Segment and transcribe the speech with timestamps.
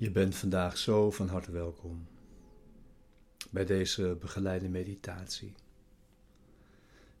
[0.00, 2.06] Je bent vandaag zo van harte welkom
[3.50, 5.54] bij deze begeleide meditatie.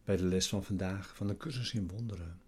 [0.04, 2.40] Bij de les van vandaag van de cursus in wonderen.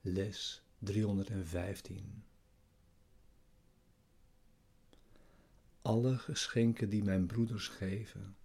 [0.00, 2.24] Les 315.
[5.82, 8.36] Alle geschenken die mijn broeders geven,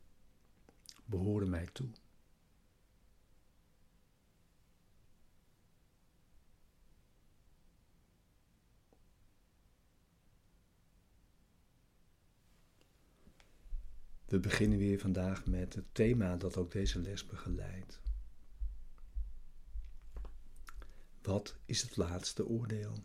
[1.05, 1.89] behoren mij toe.
[14.29, 17.99] We beginnen weer vandaag met het thema dat ook deze les begeleidt.
[21.21, 23.03] Wat is het laatste oordeel?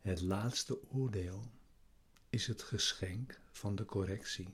[0.00, 1.50] Het laatste oordeel
[2.30, 4.48] is het geschenk van de correctie.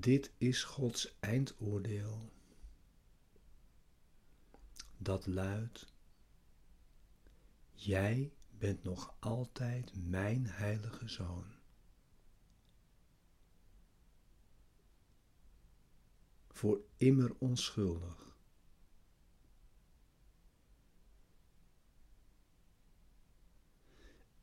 [0.00, 2.32] Dit is Gods eindoordeel.
[4.96, 5.92] Dat luidt:
[7.72, 11.44] Jij bent nog altijd mijn heilige zoon.
[16.48, 18.36] Voor immer onschuldig.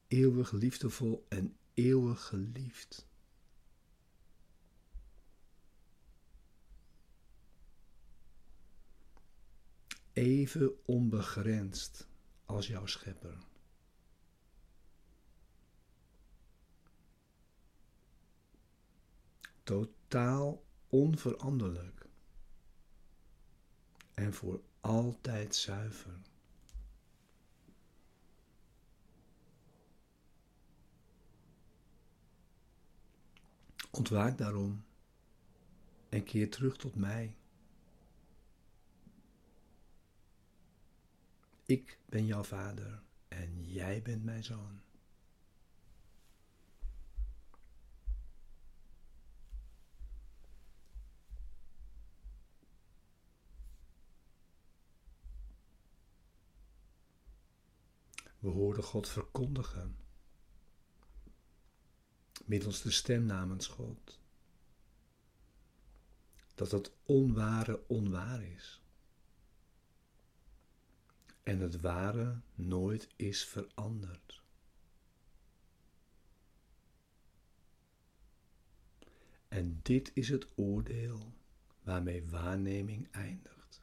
[0.08, 3.07] Eeuwig liefdevol en eeuwig geliefd.
[10.18, 12.08] Even onbegrensd
[12.46, 13.38] als jouw schepper.
[19.64, 22.06] Totaal onveranderlijk
[24.14, 26.22] en voor altijd zuiver.
[33.92, 34.86] Ontwaak daarom
[36.10, 37.36] en keer terug tot mij.
[41.68, 44.82] Ik ben jouw vader en jij bent mijn zoon.
[58.40, 59.98] We hoorden God verkondigen
[62.46, 64.20] middels de stem namens God
[66.56, 68.82] dat het onware onwaar is
[71.48, 74.42] en het ware nooit is veranderd.
[79.48, 81.34] En dit is het oordeel
[81.84, 83.82] waarmee waarneming eindigt.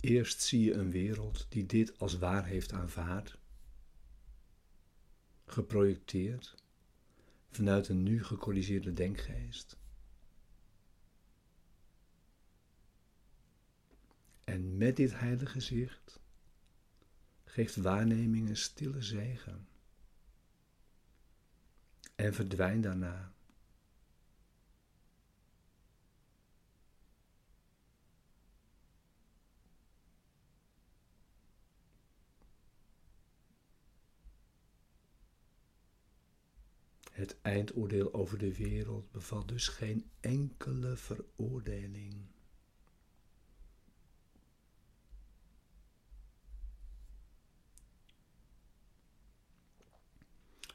[0.00, 3.38] Eerst zie je een wereld die dit als waar heeft aanvaard,
[5.44, 6.54] geprojecteerd
[7.50, 9.80] vanuit een nu gecorrigeerde denkgeest.
[14.52, 16.20] En met dit heilige zicht
[17.44, 19.68] geeft waarneming een stille zegen
[22.14, 23.32] en verdwijnt daarna.
[37.12, 42.31] Het eindoordeel over de wereld bevat dus geen enkele veroordeling.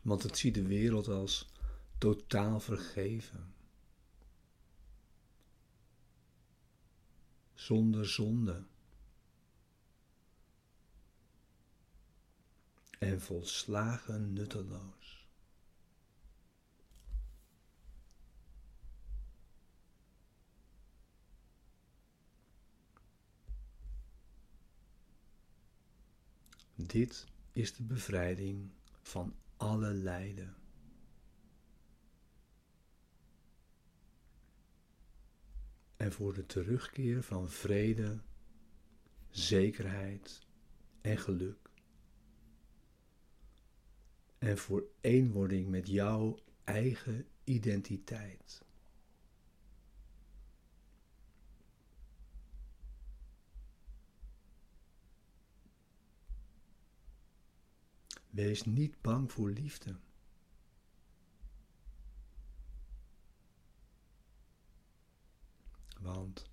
[0.07, 1.49] Want het ziet de wereld als
[1.97, 3.53] totaal vergeven.
[7.53, 8.65] Zonder zonde.
[12.99, 15.27] En volslagen nutteloos.
[26.75, 28.69] Dit is de bevrijding
[29.01, 30.55] van alle lijden.
[35.97, 38.19] En voor de terugkeer van vrede,
[39.29, 40.47] zekerheid
[41.01, 41.69] en geluk.
[44.37, 48.66] En voor eenwording met jouw eigen identiteit.
[58.37, 59.95] Wees niet bang voor liefde.
[65.99, 66.49] Want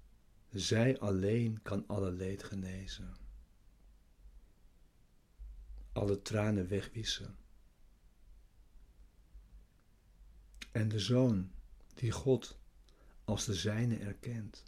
[0.50, 3.16] Zij alleen kan alle leed genezen,
[5.92, 7.36] alle tranen wegwissen.
[10.72, 11.52] En de Zoon
[11.94, 12.58] die God
[13.24, 14.62] als de zijne erkent,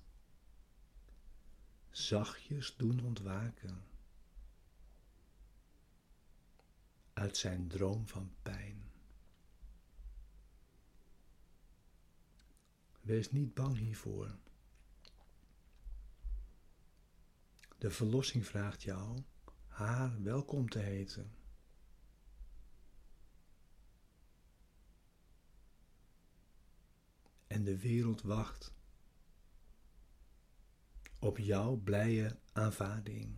[1.90, 3.84] zachtjes doen ontwaken
[7.16, 8.90] uit zijn droom van pijn.
[13.00, 14.36] Wees niet bang hiervoor.
[17.78, 19.22] De verlossing vraagt jou
[19.66, 21.30] haar welkom te heten.
[27.46, 28.74] En de wereld wacht
[31.18, 33.34] op jouw blije aanvaarding,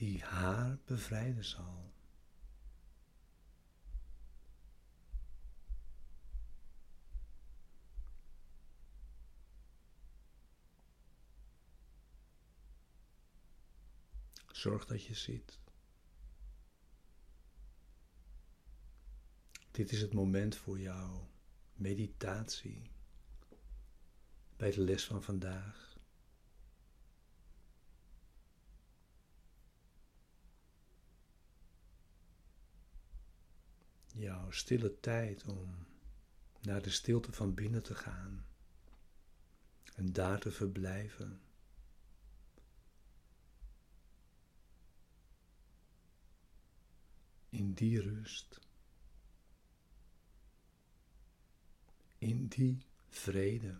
[0.00, 1.92] die haar bevrijden zal.
[14.52, 15.58] Zorg dat je ziet.
[19.70, 21.20] Dit is het moment voor jou,
[21.74, 22.90] meditatie,
[24.56, 25.89] bij de les van vandaag.
[34.14, 35.86] Jouw stille tijd om
[36.60, 38.44] naar de stilte van binnen te gaan
[39.94, 41.40] en daar te verblijven.
[47.50, 48.60] in die rust,
[52.18, 52.78] in die
[53.08, 53.78] vrede.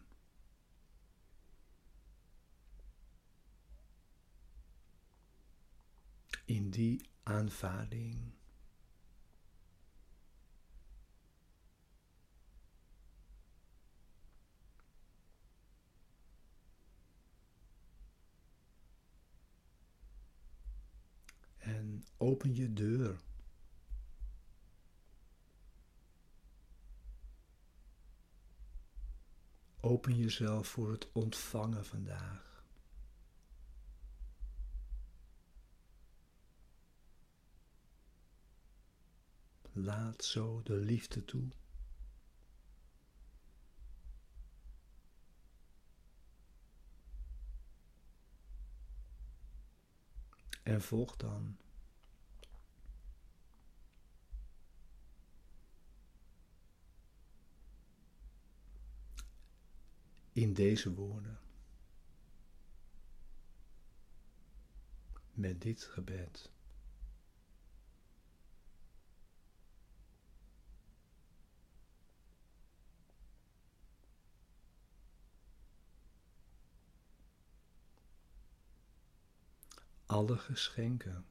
[6.45, 8.33] In die aanvaarding.
[21.59, 23.21] En open je deur.
[29.81, 32.65] Open jezelf voor het ontvangen vandaag.
[39.73, 41.49] Laat zo de liefde toe.
[50.63, 51.57] En volg dan
[60.33, 61.39] in deze woorden.
[65.33, 66.51] Met dit gebed.
[80.07, 81.25] Alle geschenken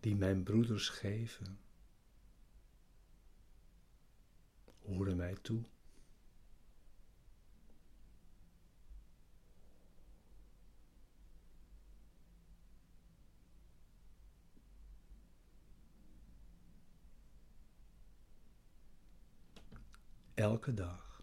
[0.00, 1.60] die mijn broeders geven,
[4.82, 5.64] horen mij toe.
[20.38, 21.22] Elke dag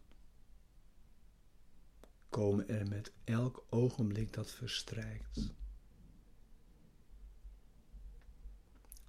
[2.30, 5.54] komen er met elk ogenblik dat verstrijkt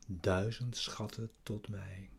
[0.06, 2.10] duizend schatten tot mij.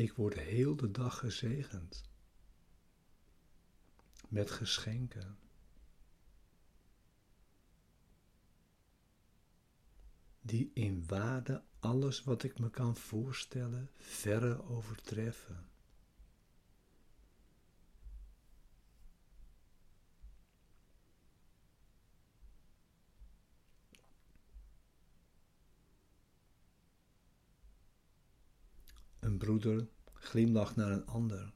[0.00, 2.04] Ik word heel de dag gezegend
[4.28, 5.38] met geschenken.
[10.40, 15.68] Die in waarde alles wat ik me kan voorstellen verre overtreffen.
[29.18, 31.52] Een broeder glimlacht naar een ander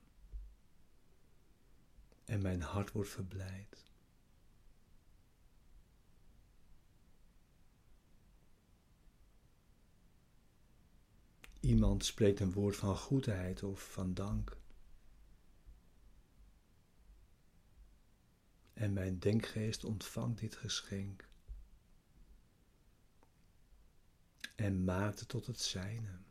[2.24, 3.84] en mijn hart wordt verblijd.
[11.60, 14.56] Iemand spreekt een woord van goedheid of van dank.
[18.72, 21.28] En mijn denkgeest ontvangt dit geschenk
[24.56, 26.23] en maakt het tot het zijne.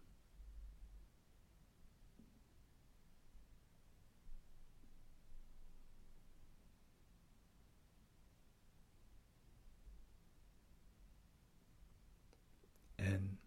[13.04, 13.40] En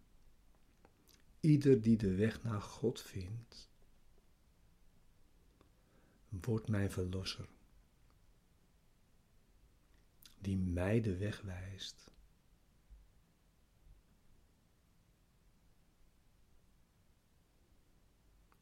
[1.39, 3.69] ieder die de weg naar God vindt,
[6.29, 7.49] wordt mijn verlosser,
[10.39, 12.11] die mij de weg wijst.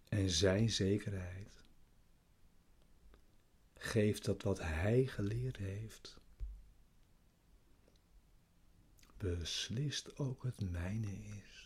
[0.09, 1.63] En zijn zekerheid
[3.73, 6.17] geeft dat wat hij geleerd heeft,
[9.25, 11.64] beslist ook het mijne is.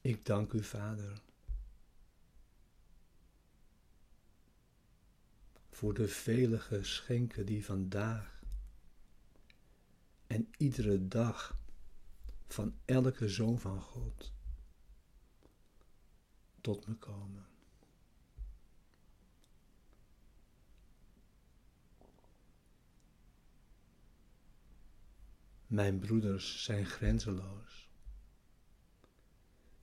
[0.00, 1.22] Ik dank u, Vader,
[5.70, 8.42] voor de vele geschenken die vandaag
[10.26, 11.58] en iedere dag
[12.46, 14.32] van elke zoon van God
[16.60, 17.46] tot me komen.
[25.66, 27.79] Mijn broeders zijn grenzeloos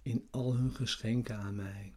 [0.07, 1.93] in al hun geschenken aan mij.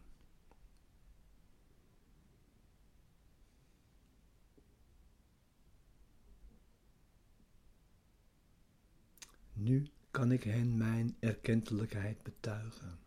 [9.53, 12.99] Nu kan ik hen mijn erkentelijkheid betuigen.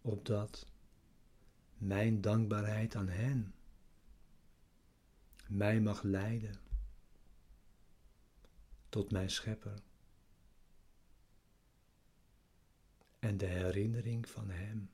[0.00, 0.66] Opdat
[1.78, 3.54] mijn dankbaarheid aan hen
[5.46, 6.67] mij mag leiden
[8.88, 9.82] tot mijn schepper
[13.18, 14.90] en de herinnering van Hem.